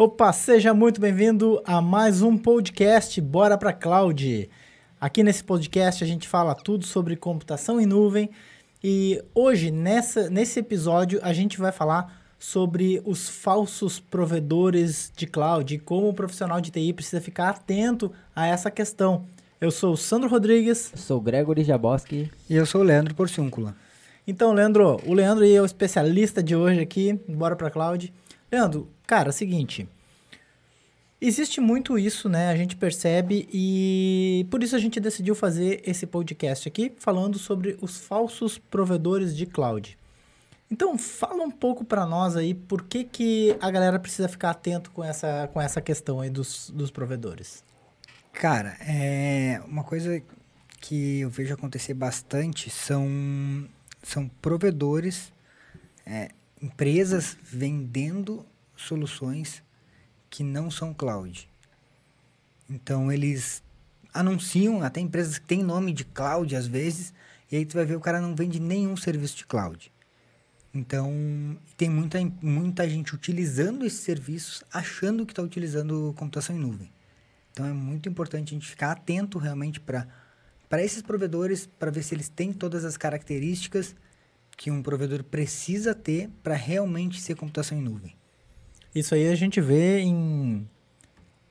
[0.00, 4.48] Opa, seja muito bem-vindo a mais um podcast Bora para Cloud.
[5.00, 8.30] Aqui nesse podcast a gente fala tudo sobre computação em nuvem
[8.82, 15.74] e hoje nessa, nesse episódio a gente vai falar sobre os falsos provedores de cloud
[15.74, 19.26] e como o profissional de TI precisa ficar atento a essa questão.
[19.60, 20.92] Eu sou o Sandro Rodrigues.
[20.92, 22.30] Eu sou o Gregory Jaboski.
[22.48, 23.74] E eu sou o Leandro Porciúncula.
[24.28, 28.12] Então, Leandro, o Leandro é o especialista de hoje aqui, bora para cloud.
[28.50, 29.88] Leandro, cara, é seguinte,
[31.20, 32.48] existe muito isso, né?
[32.48, 37.76] A gente percebe e por isso a gente decidiu fazer esse podcast aqui falando sobre
[37.80, 39.98] os falsos provedores de cloud.
[40.70, 44.90] Então, fala um pouco para nós aí por que, que a galera precisa ficar atento
[44.90, 47.64] com essa, com essa questão aí dos, dos provedores.
[48.34, 50.22] Cara, é uma coisa
[50.80, 53.08] que eu vejo acontecer bastante são,
[54.02, 55.32] são provedores,
[56.06, 58.44] é, empresas vendendo
[58.76, 59.62] soluções
[60.30, 61.48] que não são cloud.
[62.68, 63.62] Então eles
[64.12, 67.12] anunciam, até empresas que têm nome de cloud às vezes,
[67.50, 69.90] e aí tu vai ver o cara não vende nenhum serviço de cloud.
[70.74, 76.92] Então, tem muita, muita gente utilizando esses serviços achando que está utilizando computação em nuvem.
[77.50, 80.06] Então, é muito importante a gente ficar atento realmente para
[80.82, 83.96] esses provedores, para ver se eles têm todas as características
[84.58, 88.16] que um provedor precisa ter para realmente ser computação em nuvem.
[88.92, 90.68] Isso aí a gente vê em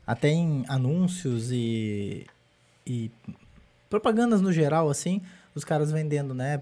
[0.06, 2.28] até em anúncios e,
[2.86, 3.10] e
[3.90, 5.22] propagandas no geral, assim,
[5.56, 6.62] os caras vendendo, né?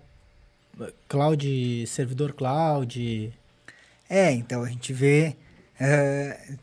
[1.09, 3.33] Cloud, servidor cloud.
[4.07, 5.35] É, então a gente vê
[5.81, 6.57] uh,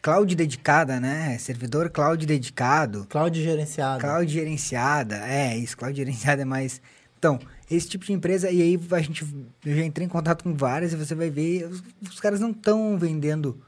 [0.00, 1.36] cloud dedicada, né?
[1.38, 3.04] Servidor cloud dedicado.
[3.08, 4.00] Cloud gerenciada.
[4.00, 6.80] Cloud gerenciada, é, isso, cloud gerenciada é mais.
[7.18, 9.24] Então, esse tipo de empresa, e aí a gente,
[9.64, 12.50] eu já entrei em contato com várias e você vai ver, os, os caras não
[12.50, 13.60] estão vendendo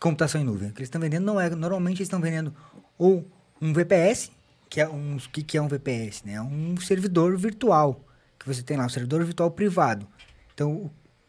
[0.00, 0.70] computação em nuvem.
[0.70, 2.54] O que eles estão vendendo não é, normalmente eles estão vendendo
[2.98, 3.26] ou
[3.60, 4.30] um VPS,
[4.68, 6.40] que é um, que, que é um VPS, né?
[6.40, 8.04] Um servidor virtual
[8.38, 10.06] que você tem lá, um servidor virtual privado.
[10.52, 10.72] Então,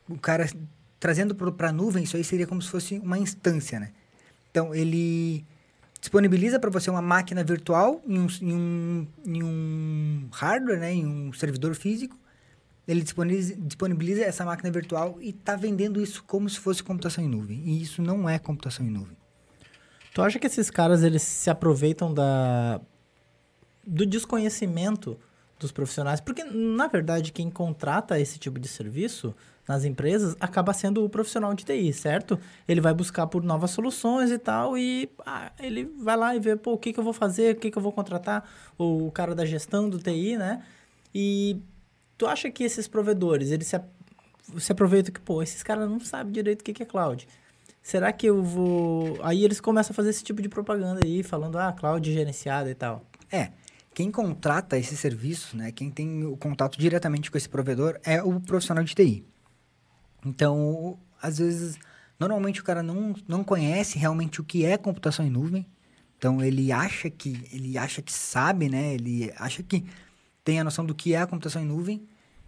[0.09, 0.49] o, o cara
[0.99, 3.91] trazendo para a nuvem, isso aí seria como se fosse uma instância, né?
[4.51, 5.45] Então, ele
[6.05, 10.93] disponibiliza para você uma máquina virtual em um, em um, em um hardware, né?
[10.93, 12.15] em um servidor físico.
[12.87, 17.27] Ele disponibiliza, disponibiliza essa máquina virtual e está vendendo isso como se fosse computação em
[17.27, 17.59] nuvem.
[17.65, 19.17] E isso não é computação em nuvem.
[20.13, 22.79] Tu acha que esses caras eles se aproveitam da
[23.85, 25.19] do desconhecimento
[25.59, 26.21] dos profissionais?
[26.21, 29.35] Porque, na verdade, quem contrata esse tipo de serviço
[29.67, 32.39] nas empresas acaba sendo o profissional de TI, certo?
[32.67, 36.55] Ele vai buscar por novas soluções e tal, e ah, ele vai lá e vê,
[36.55, 39.33] pô, o que, que eu vou fazer, o que, que eu vou contratar, o cara
[39.33, 40.63] da gestão do TI, né?
[41.13, 41.57] E
[42.17, 43.79] tu acha que esses provedores, eles se,
[44.59, 47.27] se aproveitam que, pô, esses caras não sabem direito o que, que é cloud.
[47.81, 49.17] Será que eu vou...
[49.21, 52.73] Aí eles começam a fazer esse tipo de propaganda aí, falando, ah, cloud gerenciada e
[52.73, 53.03] tal.
[53.31, 53.51] É,
[53.93, 58.41] quem contrata esse serviço, né, quem tem o contato diretamente com esse provedor é o
[58.41, 59.23] profissional de TI.
[60.25, 61.77] Então, às vezes,
[62.19, 65.65] normalmente o cara não, não conhece realmente o que é computação em nuvem.
[66.17, 68.95] Então, ele acha que ele acha que sabe, né?
[68.95, 69.85] Ele acha que
[70.43, 72.07] tem a noção do que é a computação em nuvem.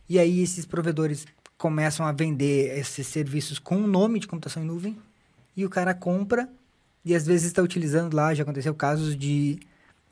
[0.09, 1.25] E aí esses provedores
[1.57, 4.97] começam a vender esses serviços com o nome de computação em nuvem
[5.55, 6.47] e o cara compra
[7.03, 9.59] e às vezes está utilizando lá, já aconteceu casos de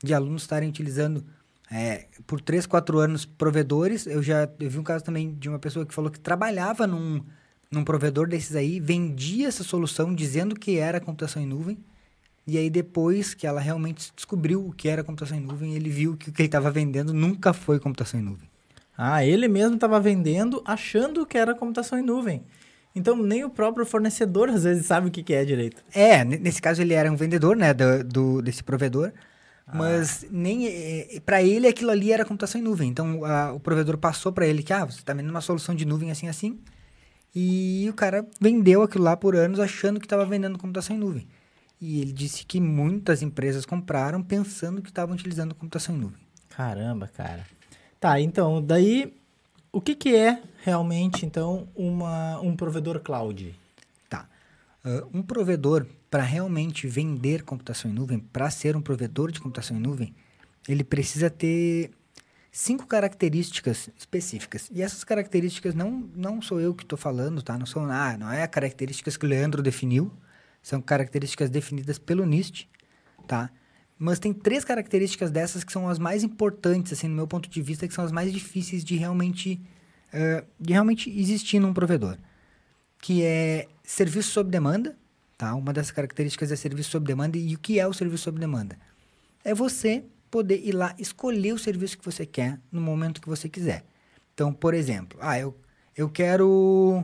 [0.02, 1.24] de alunos estarem utilizando
[1.70, 4.06] é, por 3, 4 anos provedores.
[4.06, 7.24] Eu já eu vi um caso também de uma pessoa que falou que trabalhava num,
[7.70, 11.78] num provedor desses aí, vendia essa solução dizendo que era computação em nuvem.
[12.46, 16.16] E aí, depois que ela realmente descobriu o que era computação em nuvem, ele viu
[16.16, 18.48] que o que ele estava vendendo nunca foi computação em nuvem.
[18.96, 22.42] Ah, ele mesmo estava vendendo achando que era computação em nuvem.
[22.94, 25.82] Então, nem o próprio fornecedor às vezes sabe o que, que é direito.
[25.92, 29.12] É, nesse caso ele era um vendedor, né, do, do desse provedor.
[29.74, 30.28] Mas ah.
[30.30, 32.88] nem é, para ele aquilo ali era computação em nuvem.
[32.88, 35.84] Então a, o provedor passou para ele que ah, você está vendo uma solução de
[35.84, 36.58] nuvem assim assim.
[37.38, 41.28] E o cara vendeu aquilo lá por anos achando que estava vendendo computação em nuvem.
[41.78, 46.20] E ele disse que muitas empresas compraram pensando que estavam utilizando computação em nuvem.
[46.48, 47.46] Caramba, cara.
[48.00, 49.12] Tá, então, daí
[49.70, 53.54] o que, que é realmente então uma, um provedor cloud?
[54.08, 54.26] Tá.
[54.82, 59.76] Uh, um provedor para realmente vender computação em nuvem, para ser um provedor de computação
[59.76, 60.14] em nuvem,
[60.66, 61.90] ele precisa ter
[62.56, 64.70] cinco características específicas.
[64.72, 67.58] E essas características não, não sou eu que estou falando, tá?
[67.58, 70.10] Não são ah, não é características que o Leandro definiu,
[70.62, 72.66] são características definidas pelo NIST,
[73.28, 73.50] tá?
[73.98, 77.60] Mas tem três características dessas que são as mais importantes, assim, no meu ponto de
[77.60, 79.60] vista, que são as mais difíceis de realmente,
[80.14, 82.16] uh, de realmente existir num provedor.
[82.98, 84.96] Que é serviço sob demanda,
[85.36, 85.54] Tá?
[85.54, 87.36] Uma das características é serviço sob demanda.
[87.36, 88.78] E o que é o serviço sob demanda?
[89.44, 90.02] É você
[90.36, 93.86] poder ir lá escolher o serviço que você quer no momento que você quiser.
[94.34, 95.56] Então, por exemplo, ah, eu,
[95.96, 97.02] eu quero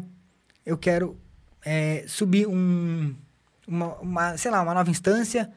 [0.66, 1.16] eu quero
[1.64, 3.14] é, subir um,
[3.66, 5.50] uma, uma, sei lá, uma nova instância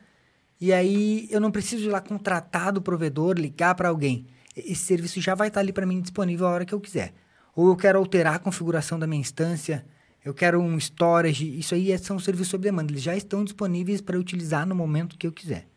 [0.59, 4.25] e aí eu não preciso ir lá contratar do provedor, ligar para alguém.
[4.55, 7.13] Esse serviço já vai estar ali para mim disponível a hora que eu quiser.
[7.53, 9.85] Ou eu quero alterar a configuração da minha instância,
[10.23, 13.99] eu quero um storage, isso aí é, são serviços sob demanda, eles já estão disponíveis
[13.99, 15.67] para utilizar no momento que eu quiser.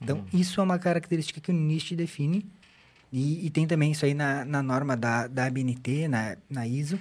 [0.00, 0.40] Então, uhum.
[0.40, 2.46] isso é uma característica que o NIST define
[3.12, 6.98] e, e, tem também isso aí na, na norma da, da ABNT, na, na ISO.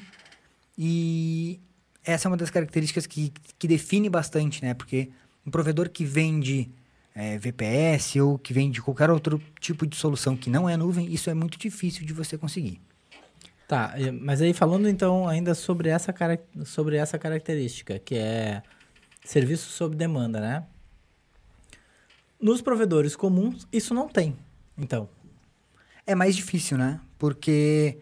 [0.78, 1.60] E
[2.04, 4.74] essa é uma das características que, que define bastante, né?
[4.74, 5.10] Porque
[5.46, 6.70] um provedor que vende
[7.14, 11.30] é, VPS ou que vende qualquer outro tipo de solução que não é nuvem, isso
[11.30, 12.82] é muito difícil de você conseguir.
[13.68, 16.12] Tá, mas aí falando então ainda sobre essa,
[16.66, 18.64] sobre essa característica, que é
[19.24, 20.64] serviço sob demanda, né?
[22.42, 24.36] Nos provedores comuns, isso não tem,
[24.78, 25.10] então.
[26.08, 27.02] É mais difícil, né?
[27.18, 28.00] Porque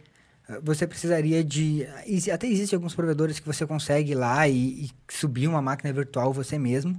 [0.48, 1.86] eh, você precisaria de.
[2.32, 6.32] Até existem alguns provedores que você consegue ir lá e, e subir uma máquina virtual
[6.32, 6.96] você mesmo.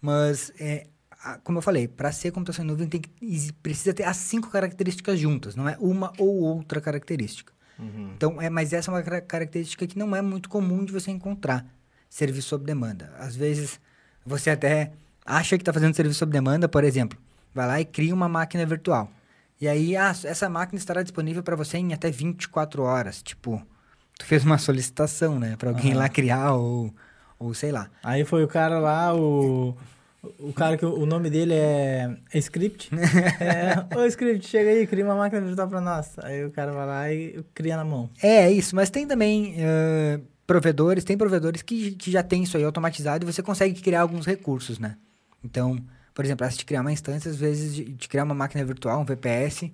[0.00, 0.86] Mas, é,
[1.42, 5.18] como eu falei, para ser computação em nuvem tem que, precisa ter as cinco características
[5.18, 7.52] juntas, não é uma ou outra característica.
[7.78, 8.12] Uhum.
[8.14, 11.66] Então, é, mas essa é uma característica que não é muito comum de você encontrar.
[12.08, 13.12] Serviço sob demanda.
[13.18, 13.80] Às vezes,
[14.24, 14.92] você até
[15.24, 17.18] acha que está fazendo serviço sob demanda, por exemplo,
[17.54, 19.10] vai lá e cria uma máquina virtual.
[19.60, 23.22] E aí, ah, essa máquina estará disponível para você em até 24 horas.
[23.22, 23.62] Tipo,
[24.18, 25.56] tu fez uma solicitação, né?
[25.56, 25.98] Para alguém uhum.
[25.98, 26.92] lá criar ou,
[27.38, 27.88] ou sei lá.
[28.02, 29.76] Aí foi o cara lá, o
[30.38, 32.90] o cara que o nome dele é, é Script.
[33.40, 36.18] é, Ô Script, chega aí, cria uma máquina virtual para nós.
[36.18, 38.08] Aí o cara vai lá e cria na mão.
[38.22, 38.74] É, é isso.
[38.74, 43.32] Mas tem também uh, provedores, tem provedores que, que já tem isso aí automatizado e
[43.32, 44.96] você consegue criar alguns recursos, né?
[45.44, 45.78] Então,
[46.14, 49.00] por exemplo, se de criar uma instância, às vezes de, de criar uma máquina virtual,
[49.00, 49.70] um VPS,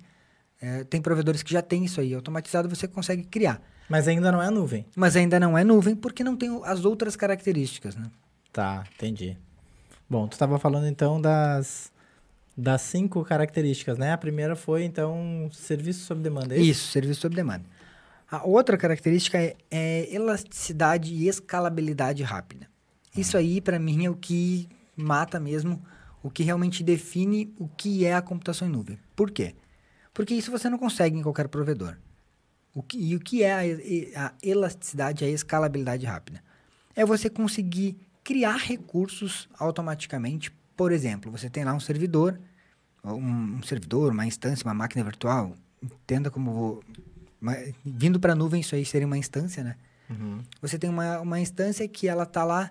[0.61, 3.63] é, tem provedores que já tem isso aí automatizado, você consegue criar.
[3.89, 4.87] Mas ainda não é nuvem.
[4.95, 8.11] Mas ainda não é nuvem porque não tem as outras características, né?
[8.53, 9.37] Tá, entendi.
[10.09, 11.93] Bom, tu estava falando então das,
[12.57, 14.13] das cinco características, né?
[14.13, 16.55] A primeira foi então serviço sob demanda.
[16.55, 16.71] É isso?
[16.71, 17.65] isso, serviço sob demanda.
[18.31, 22.69] A outra característica é, é elasticidade e escalabilidade rápida.
[23.17, 24.69] Isso aí, para mim, é o que
[25.01, 25.83] mata mesmo,
[26.23, 28.99] o que realmente define o que é a computação em nuvem.
[29.17, 29.55] Por quê?
[30.13, 31.97] Porque isso você não consegue em qualquer provedor.
[32.75, 33.53] O que, e o que é
[34.15, 36.43] a, a elasticidade a escalabilidade rápida?
[36.95, 40.53] É você conseguir criar recursos automaticamente.
[40.77, 42.39] Por exemplo, você tem lá um servidor,
[43.05, 45.55] um, um servidor, uma instância, uma máquina virtual.
[45.83, 46.85] Entenda como vou.
[47.41, 49.77] Uma, vindo para a nuvem, isso aí seria uma instância, né?
[50.11, 50.41] Uhum.
[50.61, 52.71] Você tem uma, uma instância que ela está lá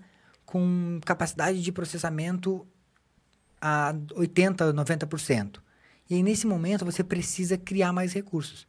[0.49, 2.65] com capacidade de processamento
[3.61, 5.59] a 80%, 90%.
[6.09, 8.67] E aí, nesse momento, você precisa criar mais recursos.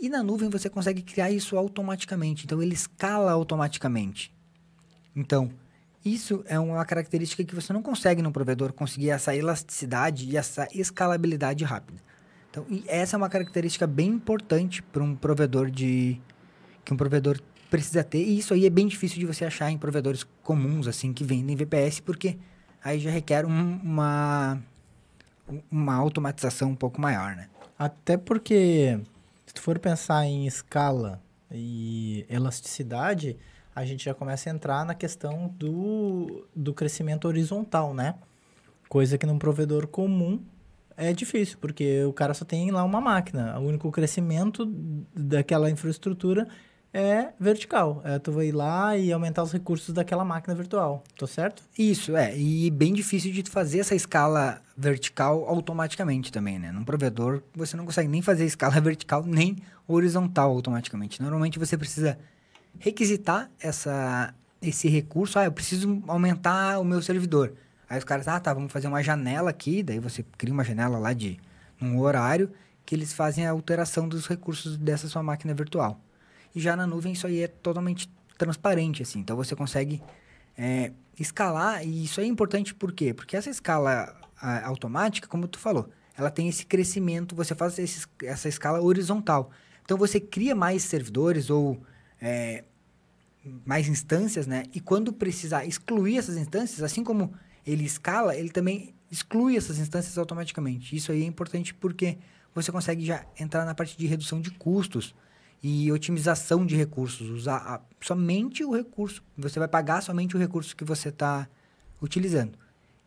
[0.00, 2.44] E na nuvem você consegue criar isso automaticamente.
[2.44, 4.32] Então, ele escala automaticamente.
[5.14, 5.50] Então,
[6.04, 10.68] isso é uma característica que você não consegue no provedor conseguir essa elasticidade e essa
[10.72, 12.00] escalabilidade rápida.
[12.48, 16.20] Então, essa é uma característica bem importante para um provedor de
[16.84, 17.40] que um provedor
[17.72, 18.22] precisa ter.
[18.22, 21.56] E isso aí é bem difícil de você achar em provedores comuns assim que vendem
[21.56, 22.36] VPS, porque
[22.84, 24.62] aí já requer um, uma
[25.70, 27.48] uma automatização um pouco maior, né?
[27.78, 29.00] Até porque
[29.46, 33.38] se tu for pensar em escala e elasticidade,
[33.74, 38.16] a gente já começa a entrar na questão do, do crescimento horizontal, né?
[38.86, 40.42] Coisa que num provedor comum
[40.94, 43.58] é difícil, porque o cara só tem lá uma máquina.
[43.58, 44.66] O único crescimento
[45.14, 46.46] daquela infraestrutura
[46.92, 48.02] é vertical.
[48.04, 51.02] É, tu vai ir lá e aumentar os recursos daquela máquina virtual.
[51.16, 51.62] Tô certo?
[51.78, 52.36] Isso, é.
[52.36, 56.70] E bem difícil de fazer essa escala vertical automaticamente também, né?
[56.70, 59.56] Num provedor, você não consegue nem fazer escala vertical nem
[59.88, 61.22] horizontal automaticamente.
[61.22, 62.18] Normalmente você precisa
[62.78, 65.38] requisitar essa, esse recurso.
[65.38, 67.54] Ah, eu preciso aumentar o meu servidor.
[67.88, 69.82] Aí os caras, ah, tá, vamos fazer uma janela aqui.
[69.82, 71.38] Daí você cria uma janela lá de
[71.80, 72.50] um horário
[72.84, 75.98] que eles fazem a alteração dos recursos dessa sua máquina virtual.
[76.54, 79.20] E já na nuvem isso aí é totalmente transparente, assim.
[79.20, 80.02] Então você consegue
[80.56, 83.14] é, escalar, e isso é importante por quê?
[83.14, 88.06] Porque essa escala a, automática, como tu falou, ela tem esse crescimento, você faz esse,
[88.22, 89.50] essa escala horizontal.
[89.84, 91.80] Então você cria mais servidores ou
[92.20, 92.64] é,
[93.64, 94.64] mais instâncias, né?
[94.74, 97.32] E quando precisar excluir essas instâncias, assim como
[97.66, 100.94] ele escala, ele também exclui essas instâncias automaticamente.
[100.94, 102.18] Isso aí é importante porque
[102.54, 105.14] você consegue já entrar na parte de redução de custos
[105.62, 109.22] e otimização de recursos, usar a, somente o recurso.
[109.38, 111.48] Você vai pagar somente o recurso que você está
[112.00, 112.58] utilizando.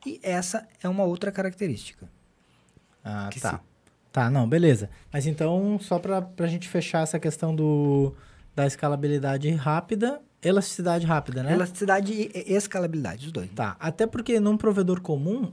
[0.05, 2.09] E essa é uma outra característica.
[3.03, 3.51] Ah, tá.
[3.51, 3.59] sim.
[4.11, 4.89] Tá, não, beleza.
[5.11, 8.15] Mas então, só para a gente fechar essa questão do,
[8.55, 11.51] da escalabilidade rápida, elasticidade rápida, né?
[11.51, 13.49] Elasticidade e e escalabilidade, os dois.
[13.51, 15.51] Tá, até porque num provedor comum,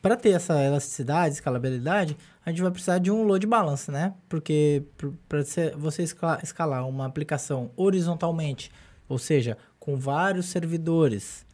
[0.00, 4.14] para ter essa elasticidade, escalabilidade, a gente vai precisar de um load balance, né?
[4.28, 4.82] Porque
[5.28, 5.40] para
[5.76, 8.70] você esca- escalar uma aplicação horizontalmente,
[9.08, 11.46] ou seja, com vários servidores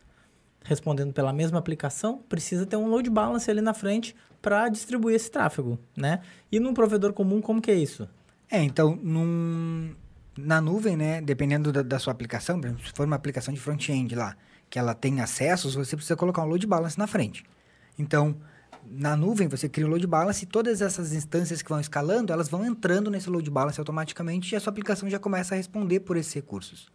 [0.67, 5.31] respondendo pela mesma aplicação, precisa ter um load balance ali na frente para distribuir esse
[5.31, 6.21] tráfego, né?
[6.51, 8.09] E num provedor comum, como que é isso?
[8.51, 9.95] É, então, num-
[10.37, 13.61] na nuvem, né, dependendo da, da sua aplicação, por exemplo, se for uma aplicação de
[13.61, 14.37] front-end lá,
[14.71, 17.45] que ela tem acessos, você precisa colocar um load balance na frente.
[17.99, 18.37] Então,
[18.87, 22.49] na nuvem, você cria um load balance e todas essas instâncias que vão escalando, elas
[22.49, 26.17] vão entrando nesse load balance automaticamente e a sua aplicação já começa a responder por
[26.17, 26.89] esses recursos.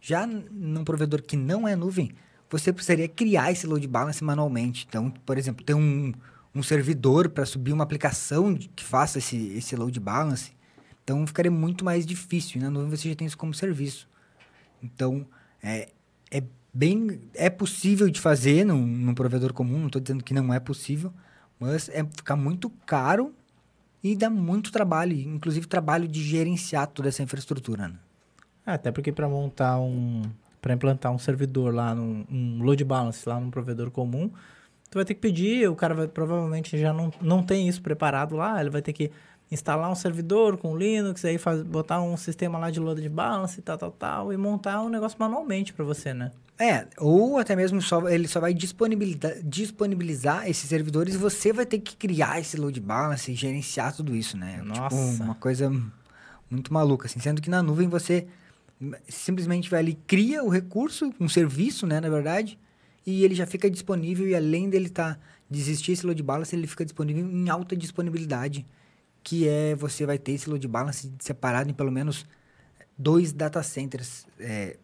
[0.00, 2.12] Já num provedor que não é nuvem,
[2.48, 4.86] você precisaria criar esse load balance manualmente.
[4.88, 6.12] Então, por exemplo, ter um,
[6.54, 10.52] um servidor para subir uma aplicação que faça esse, esse load balance.
[11.04, 12.58] Então, ficaria muito mais difícil.
[12.60, 14.08] E na nuvem você já tem isso como serviço.
[14.82, 15.26] Então,
[15.62, 15.90] é,
[16.30, 16.42] é
[16.72, 17.20] bem...
[17.34, 19.78] É possível de fazer num, num provedor comum.
[19.78, 21.12] Não estou dizendo que não é possível.
[21.58, 23.34] Mas é ficar muito caro
[24.02, 25.14] e dá muito trabalho.
[25.14, 27.94] Inclusive, trabalho de gerenciar toda essa infraestrutura, né?
[28.66, 30.22] É, até porque para montar um.
[30.60, 34.30] para implantar um servidor lá, num, um load balance lá num provedor comum,
[34.90, 38.36] tu vai ter que pedir, o cara vai provavelmente já não, não tem isso preparado
[38.36, 39.10] lá, ele vai ter que
[39.50, 43.62] instalar um servidor com Linux, aí faz, botar um sistema lá de load balance e
[43.62, 46.30] tal, tal, tal, e montar um negócio manualmente para você, né?
[46.58, 51.64] É, ou até mesmo só, ele só vai disponibilizar, disponibilizar esses servidores e você vai
[51.64, 54.60] ter que criar esse load balance e gerenciar tudo isso, né?
[54.62, 55.12] Nossa.
[55.12, 55.72] Tipo, uma coisa
[56.50, 57.18] muito maluca, assim.
[57.18, 58.26] Sendo que na nuvem você
[59.08, 62.58] simplesmente vai ali, cria o recurso, um serviço, né, na verdade,
[63.06, 65.18] e ele já fica disponível e além dele tá,
[65.50, 68.66] de existir esse load balance, ele fica disponível em alta disponibilidade,
[69.22, 72.26] que é, você vai ter esse load balance separado em pelo menos
[72.96, 74.76] dois data centers, é,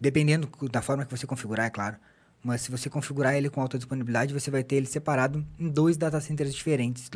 [0.00, 1.96] dependendo da forma que você configurar, é claro.
[2.42, 5.96] Mas se você configurar ele com alta disponibilidade, você vai ter ele separado em dois
[5.96, 7.08] data centers diferentes,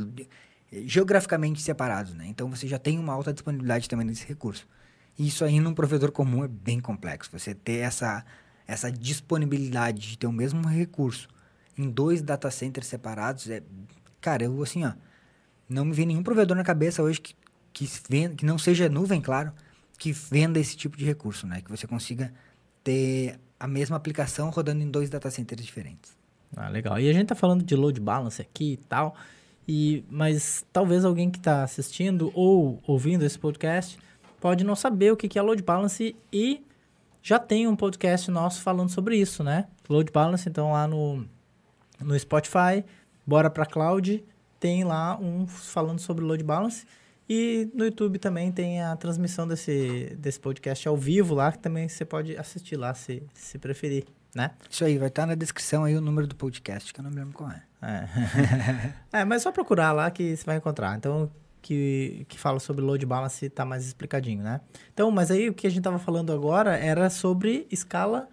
[0.71, 2.27] eh, geograficamente separados, né?
[2.29, 4.67] Então você já tem uma alta disponibilidade também nesse recurso.
[5.19, 7.31] E isso aí num provedor comum é bem complexo.
[7.33, 8.25] Você ter essa,
[8.69, 11.29] essa disponibilidade de ter o mesmo recurso
[11.77, 13.63] em dois data centers separados é.
[14.21, 14.93] Cara, eu assim, ó.
[15.69, 17.35] Não me vem nenhum provedor na cabeça hoje que,
[17.73, 19.53] que, venda, que não seja nuvem, claro,
[19.99, 21.61] que venda esse tipo de recurso, né?
[21.61, 22.33] Que você consiga
[22.85, 26.17] ter a mesma aplicação rodando em dois data centers diferentes.
[26.57, 26.99] Ah, legal.
[27.01, 29.17] E a gente tá falando de load balance aqui e tal,
[29.67, 33.99] e, mas talvez alguém que está assistindo ou ouvindo esse podcast
[34.41, 36.65] pode não saber o que é load balance e
[37.23, 39.67] já tem um podcast nosso falando sobre isso, né?
[39.89, 41.27] Load balance, então lá no,
[41.99, 42.85] no Spotify,
[43.27, 44.23] bora pra cloud,
[44.59, 46.87] tem lá um falando sobre load balance.
[47.29, 51.89] E no YouTube também tem a transmissão desse, desse podcast ao vivo lá, que também
[51.89, 54.53] você pode assistir lá, se, se preferir, né?
[54.71, 57.17] Isso aí, vai estar na descrição aí o número do podcast, que eu não me
[57.17, 57.63] lembro qual é.
[57.83, 58.09] É.
[59.21, 60.97] é, mas só procurar lá que você vai encontrar.
[60.97, 61.29] Então,
[61.61, 64.61] que, que fala sobre load balance tá mais explicadinho, né?
[64.95, 68.29] Então, mas aí o que a gente tava falando agora era sobre escala,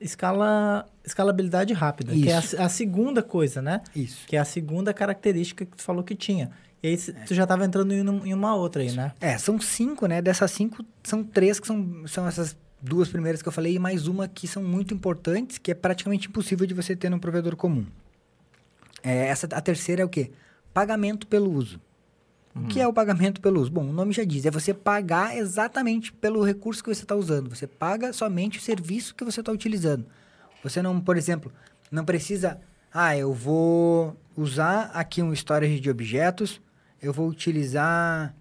[0.00, 2.60] escala, escalabilidade rápida, que é a, Isso.
[2.60, 3.80] a segunda coisa, né?
[3.94, 4.26] Isso.
[4.26, 6.50] Que é a segunda característica que tu falou que tinha.
[6.82, 9.12] E aí cê- tu já tava entrando em, em uma outra aí, né?
[9.20, 10.20] É, são cinco, né?
[10.20, 14.06] Dessas cinco, são três que são, são essas duas primeiras que eu falei e mais
[14.06, 17.86] uma que são muito importantes, que é praticamente impossível de você ter num provedor comum.
[19.02, 20.30] É, essa, a terceira é o quê?
[20.72, 21.80] Pagamento pelo uso.
[22.54, 23.70] O que é o pagamento pelo uso?
[23.70, 27.50] Bom, o nome já diz, é você pagar exatamente pelo recurso que você está usando.
[27.50, 30.06] Você paga somente o serviço que você está utilizando.
[30.62, 31.52] Você não, por exemplo,
[31.90, 32.60] não precisa.
[32.92, 36.60] Ah, eu vou usar aqui um storage de objetos,
[37.02, 38.34] eu vou utilizar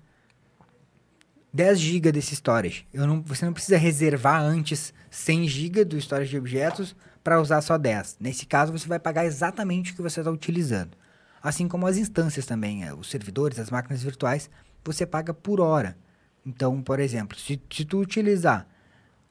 [1.51, 2.85] 10 GB desse storage.
[2.93, 7.77] Não, você não precisa reservar antes 100 GB do storage de objetos para usar só
[7.77, 8.17] 10.
[8.19, 10.95] Nesse caso, você vai pagar exatamente o que você está utilizando.
[11.43, 14.49] Assim como as instâncias também, eh, os servidores, as máquinas virtuais,
[14.83, 15.97] você paga por hora.
[16.45, 18.65] Então, por exemplo, se, se tu utilizar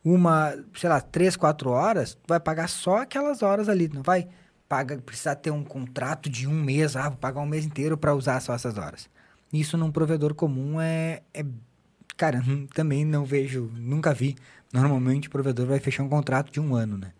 [0.05, 4.29] uma, sei lá, 3, 4 horas, tu vai pagar só aquelas horas ali, não vai
[4.69, 8.15] paga, precisar ter um contrato de um mês, ah, vou pagar um mês inteiro para
[8.15, 9.09] usar só essas horas.
[9.53, 11.45] Isso num provedor comum é, é
[12.17, 12.43] cara,
[12.75, 14.37] também não vejo, nunca vi.
[14.73, 17.13] Normalmente o provedor vai fechar um contrato de um ano, né?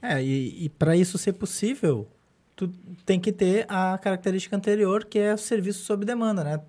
[0.00, 2.08] É, e, e para isso ser possível,
[2.56, 2.68] tu
[3.04, 6.60] tem que ter a característica anterior, que é o serviço sob demanda, né?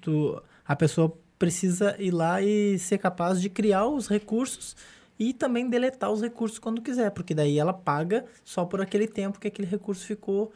[0.00, 4.76] Tu, a pessoa precisa ir lá e ser capaz de criar os recursos
[5.18, 9.38] e também deletar os recursos quando quiser, porque daí ela paga só por aquele tempo
[9.38, 10.52] que aquele recurso ficou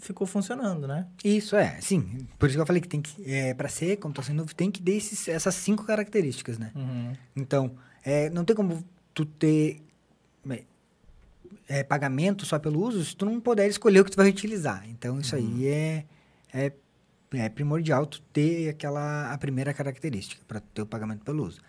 [0.00, 1.08] ficou funcionando, né?
[1.24, 2.26] Isso é, sim.
[2.38, 4.70] Por isso que eu falei que tem que é, para ser computação em nuvem tem
[4.70, 6.70] que ter esses, essas cinco características, né?
[6.74, 7.12] Uhum.
[7.34, 7.72] Então,
[8.04, 9.82] é, não tem como tu ter
[11.68, 14.84] é, pagamento só pelo uso se tu não puder escolher o que tu vai utilizar.
[14.88, 15.42] Então, isso uhum.
[15.42, 16.04] aí é,
[16.52, 16.72] é,
[17.32, 21.60] é, primordial tu ter aquela a primeira característica para ter o pagamento pelo uso.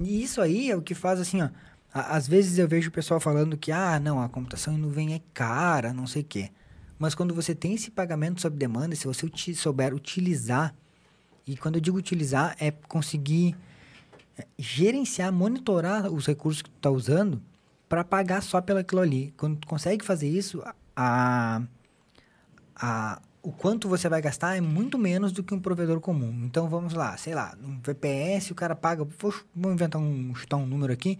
[0.00, 1.48] E isso aí é o que faz assim, ó.
[1.92, 5.20] Às vezes eu vejo o pessoal falando que, ah, não, a computação em nuvem é
[5.32, 6.50] cara, não sei o quê.
[6.98, 10.74] Mas quando você tem esse pagamento sob demanda, se você souber utilizar,
[11.46, 13.56] e quando eu digo utilizar, é conseguir
[14.36, 17.40] é, gerenciar, monitorar os recursos que tu está usando
[17.88, 19.32] para pagar só pelo aquilo ali.
[19.36, 20.62] Quando tu consegue fazer isso,
[20.96, 21.62] a,
[22.76, 26.42] a, o quanto você vai gastar é muito menos do que um provedor comum.
[26.44, 30.56] Então vamos lá, sei lá, um VPS o cara paga, vou, vou inventar um, chutar
[30.56, 31.18] um número aqui,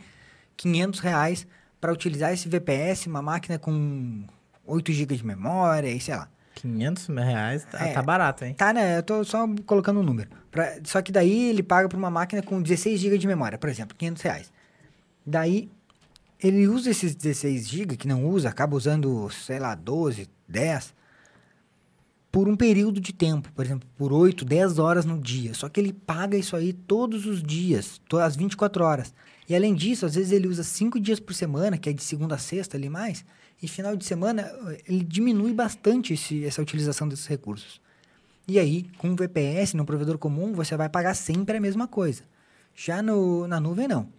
[0.57, 1.47] 500 reais
[1.81, 4.25] para utilizar esse VPS, uma máquina com
[4.65, 6.29] 8 GB de memória e sei lá.
[6.55, 8.55] 500 reais tá, é, tá barato, hein?
[8.55, 8.99] Tá, né?
[8.99, 10.31] Eu tô só colocando um número.
[10.51, 13.69] Pra, só que daí ele paga para uma máquina com 16 GB de memória, por
[13.69, 14.53] exemplo, 500 reais.
[15.27, 15.69] Daí
[16.45, 20.95] ele usa esses 16 GB, que não usa, acaba usando, sei lá, 12, 10,
[22.31, 25.55] por um período de tempo, por exemplo, por 8, 10 horas no dia.
[25.55, 29.15] Só que ele paga isso aí todos os dias, às 24 horas.
[29.49, 32.35] E além disso, às vezes ele usa 5 dias por semana, que é de segunda
[32.35, 33.25] a sexta ali mais,
[33.63, 34.53] e final de semana
[34.87, 37.81] ele diminui bastante esse, essa utilização desses recursos.
[38.47, 42.23] E aí, com o VPS, no provedor comum, você vai pagar sempre a mesma coisa.
[42.75, 44.13] Já no, na nuvem, não.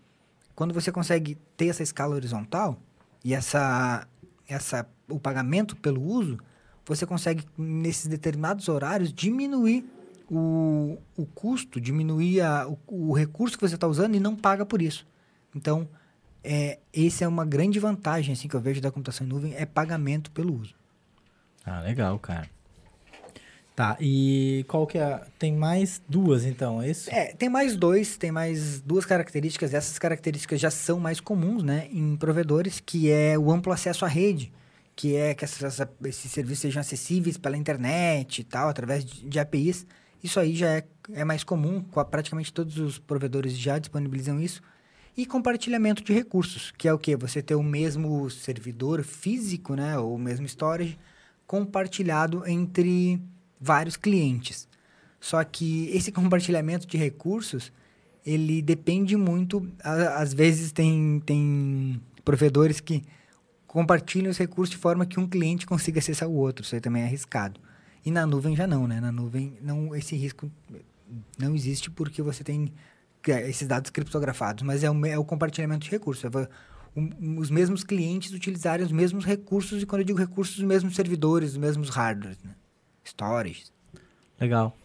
[0.55, 2.79] Quando você consegue ter essa escala horizontal
[3.23, 4.07] e essa,
[4.47, 6.39] essa, o pagamento pelo uso,
[6.85, 9.85] você consegue, nesses determinados horários, diminuir
[10.29, 14.65] o, o custo, diminuir a, o, o recurso que você está usando e não paga
[14.65, 15.05] por isso.
[15.53, 15.87] Então,
[16.43, 19.65] é, essa é uma grande vantagem assim, que eu vejo da computação em nuvem, é
[19.65, 20.75] pagamento pelo uso.
[21.65, 22.49] Ah, legal, cara.
[23.75, 25.21] Tá, e qual que é?
[25.37, 27.09] Tem mais duas, então, é isso?
[27.11, 29.73] É, tem mais dois, tem mais duas características.
[29.73, 34.07] Essas características já são mais comuns, né, em provedores, que é o amplo acesso à
[34.07, 34.53] rede,
[34.95, 39.39] que é que essas, esses serviços sejam acessíveis pela internet e tal, através de, de
[39.39, 39.85] APIs.
[40.23, 44.61] Isso aí já é, é mais comum, praticamente todos os provedores já disponibilizam isso.
[45.17, 47.13] E compartilhamento de recursos, que é o que?
[47.17, 50.97] Você ter o mesmo servidor físico, né, ou o mesmo storage,
[51.45, 53.21] compartilhado entre
[53.59, 54.67] vários clientes.
[55.19, 57.71] Só que esse compartilhamento de recursos,
[58.25, 63.03] ele depende muito, às vezes tem, tem provedores que
[63.67, 67.03] compartilham os recursos de forma que um cliente consiga acessar o outro, isso aí também
[67.03, 67.59] é arriscado.
[68.05, 69.01] E na nuvem já não, né?
[69.01, 70.49] Na nuvem não esse risco
[71.37, 72.71] não existe porque você tem
[73.27, 76.23] é, esses dados criptografados, mas é o, é o compartilhamento de recursos.
[76.23, 76.29] É
[76.95, 81.51] os mesmos clientes utilizarem os mesmos recursos, e quando eu digo recursos, os mesmos servidores,
[81.51, 82.41] os mesmos hardwares.
[82.43, 82.51] Né?
[83.05, 83.71] Stories.
[84.39, 84.75] Legal.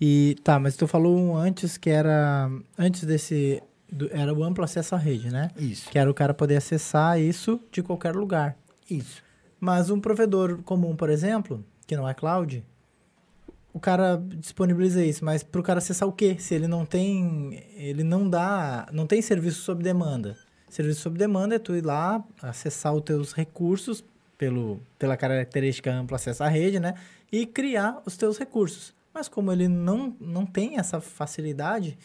[0.00, 4.64] E tá, mas tu falou um antes que era antes desse do, era o amplo
[4.64, 5.50] acesso à rede, né?
[5.56, 5.90] Isso.
[5.90, 8.56] Que era o cara poder acessar isso de qualquer lugar.
[8.90, 9.22] Isso.
[9.60, 12.64] Mas um provedor comum, por exemplo, que não é cloud,
[13.72, 16.36] o cara disponibiliza isso, mas para o cara acessar o quê?
[16.38, 20.36] Se ele não tem, ele não dá, não tem serviço sob demanda.
[20.68, 24.04] Serviço sob demanda é tu ir lá acessar os teus recursos
[24.36, 26.94] pelo, pela característica amplo acesso à rede, né?
[27.32, 28.94] E criar os teus recursos.
[29.14, 31.98] Mas como ele não, não tem essa facilidade,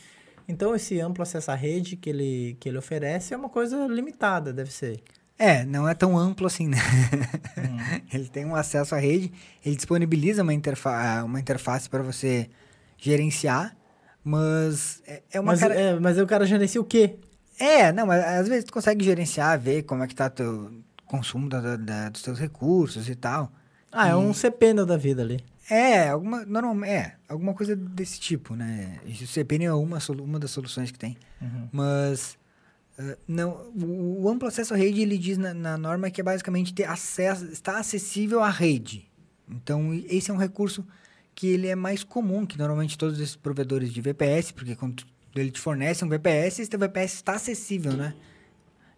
[0.47, 4.53] então esse amplo acesso à rede que ele, que ele oferece é uma coisa limitada,
[4.53, 5.03] deve ser.
[5.37, 6.77] É, não é tão amplo assim, né?
[7.57, 8.01] Hum.
[8.11, 9.31] ele tem um acesso à rede,
[9.63, 12.49] ele disponibiliza uma, interfa uma interface para você
[12.97, 13.75] gerenciar,
[14.23, 15.51] mas é, é uma...
[15.51, 15.75] Mas, cara...
[15.75, 17.19] é, mas o cara gerencia o quê?
[17.59, 20.71] É, não, mas às vezes tu consegue gerenciar, ver como é que tá teu
[21.05, 23.51] consumo da, da, dos teus recursos e tal.
[23.97, 25.43] Ah, é um CPN da vida ali.
[25.69, 28.99] É, alguma, normalmente, é, alguma coisa desse tipo, né?
[29.05, 31.17] O CPN é uma, uma das soluções que tem.
[31.41, 31.67] Uhum.
[31.71, 32.37] Mas,
[32.99, 36.23] uh, não, o, o, amplo acesso à rede, ele diz na, na, norma que é
[36.23, 39.09] basicamente ter acesso, está acessível à rede.
[39.49, 40.85] Então, esse é um recurso
[41.33, 45.03] que ele é mais comum, que normalmente todos esses provedores de VPS, porque quando
[45.35, 48.13] ele te fornece um VPS, esse VPS está acessível, né?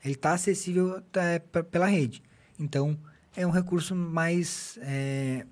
[0.03, 2.21] Ele está acessível é, pela rede.
[2.59, 2.97] Então,
[3.35, 4.77] é um recurso mais.
[4.81, 5.45] É,